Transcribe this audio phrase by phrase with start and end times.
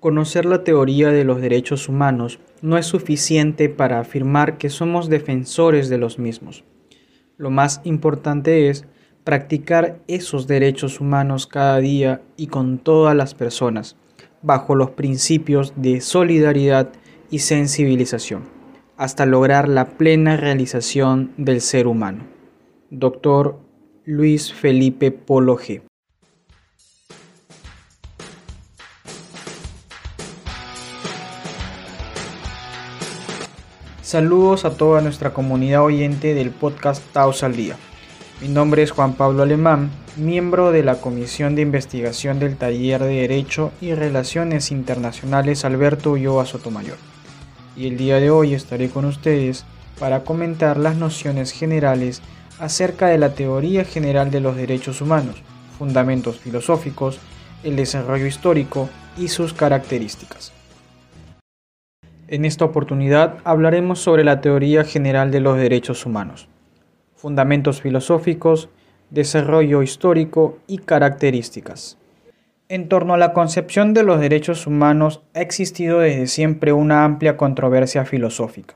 [0.00, 5.88] Conocer la teoría de los derechos humanos no es suficiente para afirmar que somos defensores
[5.88, 6.64] de los mismos.
[7.38, 8.86] Lo más importante es
[9.24, 13.96] practicar esos derechos humanos cada día y con todas las personas,
[14.42, 16.92] bajo los principios de solidaridad
[17.30, 18.44] y sensibilización,
[18.96, 22.24] hasta lograr la plena realización del ser humano.
[22.90, 23.58] Doctor
[24.04, 25.82] Luis Felipe Polo G.
[34.06, 37.76] Saludos a toda nuestra comunidad oyente del podcast Taos al Día.
[38.40, 43.22] Mi nombre es Juan Pablo Alemán, miembro de la Comisión de Investigación del Taller de
[43.22, 46.98] Derecho y Relaciones Internacionales Alberto Ulloa Sotomayor.
[47.76, 49.64] Y el día de hoy estaré con ustedes
[49.98, 52.22] para comentar las nociones generales
[52.60, 55.42] acerca de la teoría general de los derechos humanos,
[55.80, 57.18] fundamentos filosóficos,
[57.64, 58.88] el desarrollo histórico
[59.18, 60.55] y sus características.
[62.28, 66.48] En esta oportunidad hablaremos sobre la teoría general de los derechos humanos,
[67.14, 68.68] fundamentos filosóficos,
[69.10, 71.98] desarrollo histórico y características.
[72.68, 77.36] En torno a la concepción de los derechos humanos ha existido desde siempre una amplia
[77.36, 78.74] controversia filosófica.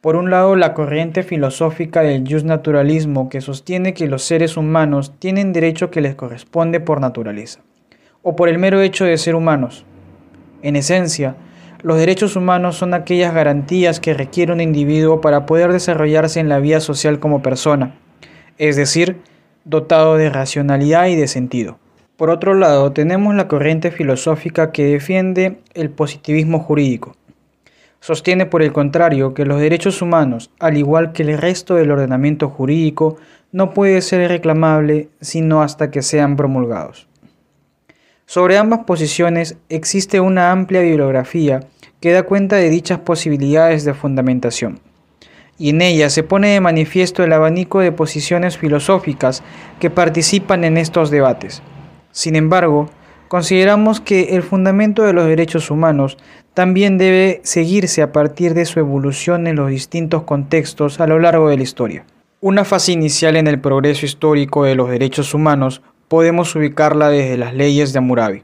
[0.00, 5.52] Por un lado, la corriente filosófica del naturalismo que sostiene que los seres humanos tienen
[5.52, 7.60] derecho que les corresponde por naturaleza,
[8.22, 9.84] o por el mero hecho de ser humanos.
[10.62, 11.36] En esencia,
[11.82, 16.58] los derechos humanos son aquellas garantías que requiere un individuo para poder desarrollarse en la
[16.58, 17.94] vida social como persona,
[18.58, 19.18] es decir,
[19.64, 21.78] dotado de racionalidad y de sentido.
[22.16, 27.14] Por otro lado, tenemos la corriente filosófica que defiende el positivismo jurídico.
[28.00, 32.48] Sostiene, por el contrario, que los derechos humanos, al igual que el resto del ordenamiento
[32.48, 33.16] jurídico,
[33.52, 37.07] no puede ser reclamable sino hasta que sean promulgados.
[38.30, 41.60] Sobre ambas posiciones existe una amplia bibliografía
[41.98, 44.80] que da cuenta de dichas posibilidades de fundamentación,
[45.56, 49.42] y en ella se pone de manifiesto el abanico de posiciones filosóficas
[49.80, 51.62] que participan en estos debates.
[52.12, 52.90] Sin embargo,
[53.28, 56.18] consideramos que el fundamento de los derechos humanos
[56.52, 61.48] también debe seguirse a partir de su evolución en los distintos contextos a lo largo
[61.48, 62.04] de la historia.
[62.42, 67.54] Una fase inicial en el progreso histórico de los derechos humanos podemos ubicarla desde las
[67.54, 68.42] leyes de Hammurabi.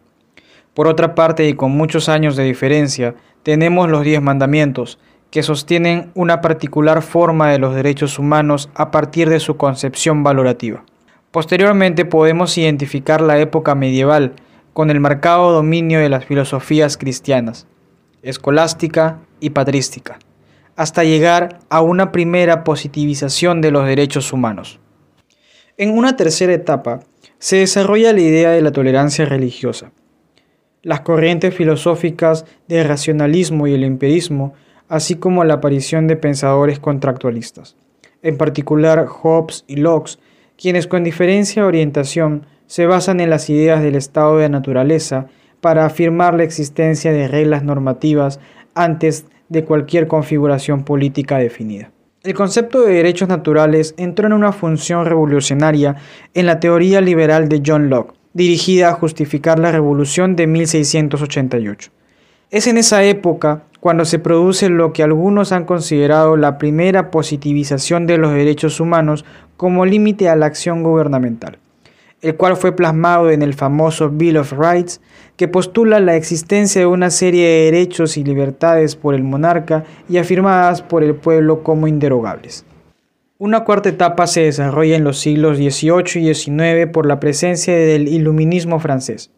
[0.74, 4.98] Por otra parte, y con muchos años de diferencia, tenemos los diez mandamientos,
[5.30, 10.84] que sostienen una particular forma de los derechos humanos a partir de su concepción valorativa.
[11.32, 14.34] Posteriormente podemos identificar la época medieval
[14.72, 17.66] con el marcado dominio de las filosofías cristianas,
[18.22, 20.18] escolástica y patrística,
[20.76, 24.78] hasta llegar a una primera positivización de los derechos humanos.
[25.76, 27.00] En una tercera etapa,
[27.44, 29.92] se desarrolla la idea de la tolerancia religiosa.
[30.80, 34.54] Las corrientes filosóficas del racionalismo y el empirismo,
[34.88, 37.76] así como la aparición de pensadores contractualistas,
[38.22, 40.18] en particular Hobbes y Locke,
[40.56, 45.26] quienes con diferencia orientación se basan en las ideas del estado de naturaleza
[45.60, 48.40] para afirmar la existencia de reglas normativas
[48.74, 51.90] antes de cualquier configuración política definida.
[52.24, 55.96] El concepto de derechos naturales entró en una función revolucionaria
[56.32, 61.90] en la teoría liberal de John Locke, dirigida a justificar la revolución de 1688.
[62.50, 68.06] Es en esa época cuando se produce lo que algunos han considerado la primera positivización
[68.06, 69.26] de los derechos humanos
[69.58, 71.58] como límite a la acción gubernamental
[72.24, 75.02] el cual fue plasmado en el famoso Bill of Rights,
[75.36, 80.16] que postula la existencia de una serie de derechos y libertades por el monarca y
[80.16, 82.64] afirmadas por el pueblo como inderogables.
[83.36, 88.08] Una cuarta etapa se desarrolla en los siglos XVIII y XIX por la presencia del
[88.08, 89.30] iluminismo francés.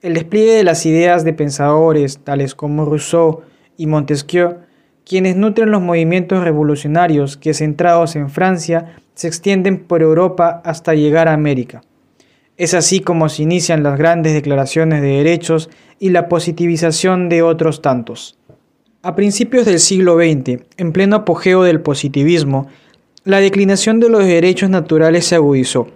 [0.00, 3.40] El despliegue de las ideas de pensadores tales como Rousseau
[3.76, 4.58] y Montesquieu,
[5.04, 11.26] quienes nutren los movimientos revolucionarios que centrados en Francia se extienden por Europa hasta llegar
[11.26, 11.82] a América.
[12.56, 17.82] Es así como se inician las grandes declaraciones de derechos y la positivización de otros
[17.82, 18.38] tantos.
[19.02, 22.68] A principios del siglo XX, en pleno apogeo del positivismo,
[23.24, 25.88] la declinación de los derechos naturales se agudizó,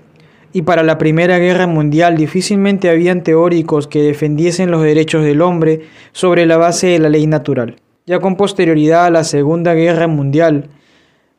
[0.53, 5.82] y para la Primera Guerra Mundial difícilmente habían teóricos que defendiesen los derechos del hombre
[6.11, 7.77] sobre la base de la ley natural.
[8.05, 10.71] Ya con posterioridad a la Segunda Guerra Mundial,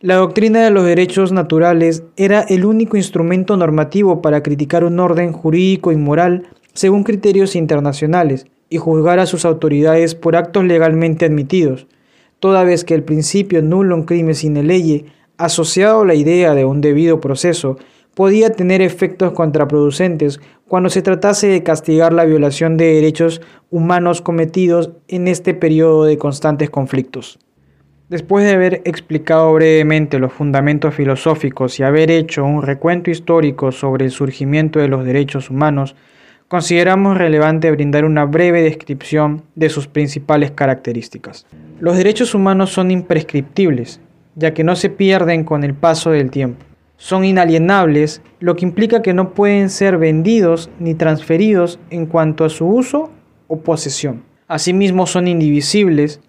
[0.01, 5.33] la doctrina de los derechos naturales era el único instrumento normativo para criticar un orden
[5.33, 11.87] jurídico y moral según criterios internacionales y juzgar a sus autoridades por actos legalmente admitidos,
[12.39, 15.05] toda vez que el principio nulo en crimen sine ley,
[15.37, 17.77] asociado a la idea de un debido proceso,
[18.13, 24.91] podía tener efectos contraproducentes cuando se tratase de castigar la violación de derechos humanos cometidos
[25.09, 27.37] en este periodo de constantes conflictos.
[28.09, 34.05] Después de haber explicado brevemente los fundamentos filosóficos y haber hecho un recuento histórico sobre
[34.05, 35.95] el surgimiento de los derechos humanos,
[36.47, 41.45] consideramos relevante brindar una breve descripción de sus principales características.
[41.79, 44.01] Los derechos humanos son imprescriptibles,
[44.33, 46.65] ya que no se pierden con el paso del tiempo.
[46.97, 52.49] Son inalienables, lo que implica que no pueden ser vendidos ni transferidos en cuanto a
[52.49, 53.11] su uso
[53.47, 54.23] o posesión.
[54.47, 56.21] Asimismo son indivisibles,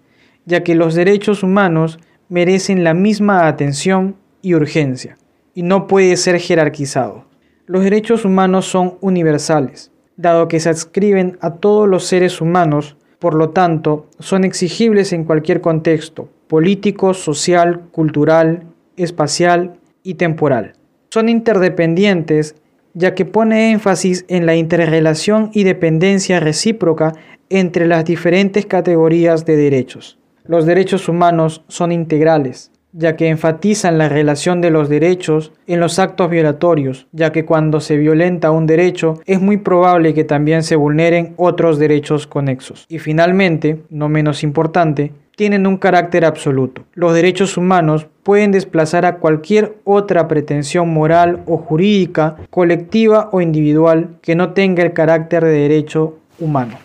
[0.45, 1.99] ya que los derechos humanos
[2.29, 5.17] merecen la misma atención y urgencia,
[5.53, 7.25] y no puede ser jerarquizado.
[7.67, 13.35] Los derechos humanos son universales, dado que se adscriben a todos los seres humanos, por
[13.35, 18.63] lo tanto, son exigibles en cualquier contexto, político, social, cultural,
[18.97, 20.73] espacial y temporal.
[21.09, 22.55] Son interdependientes
[22.93, 27.13] ya que pone énfasis en la interrelación y dependencia recíproca
[27.49, 30.17] entre las diferentes categorías de derechos.
[30.45, 35.99] Los derechos humanos son integrales, ya que enfatizan la relación de los derechos en los
[35.99, 40.75] actos violatorios, ya que cuando se violenta un derecho es muy probable que también se
[40.75, 42.85] vulneren otros derechos conexos.
[42.89, 46.83] Y finalmente, no menos importante, tienen un carácter absoluto.
[46.93, 54.17] Los derechos humanos pueden desplazar a cualquier otra pretensión moral o jurídica, colectiva o individual
[54.21, 56.77] que no tenga el carácter de derecho humano.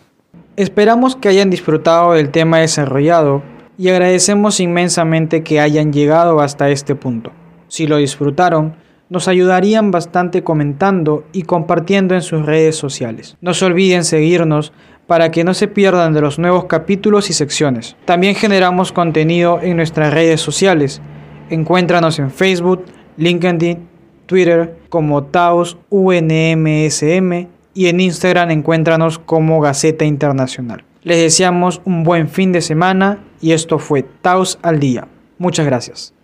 [0.57, 3.43] Esperamos que hayan disfrutado del tema desarrollado
[3.77, 7.31] y agradecemos inmensamente que hayan llegado hasta este punto.
[7.69, 8.75] Si lo disfrutaron,
[9.11, 13.37] nos ayudarían bastante comentando y compartiendo en sus redes sociales.
[13.43, 14.73] No se olviden seguirnos
[15.07, 17.95] para que no se pierdan de los nuevos capítulos y secciones.
[18.07, 21.03] También generamos contenido en nuestras redes sociales.
[21.51, 22.83] Encuéntranos en Facebook,
[23.19, 23.87] LinkedIn,
[24.25, 30.85] Twitter como Taos UNMSM y en Instagram encuéntranos como Gaceta Internacional.
[31.03, 35.07] Les deseamos un buen fin de semana y esto fue Taos al Día.
[35.39, 36.16] Muchas gracias.